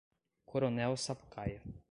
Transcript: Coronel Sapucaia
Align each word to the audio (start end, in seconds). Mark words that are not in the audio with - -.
Coronel 0.49 0.97
Sapucaia 0.97 1.61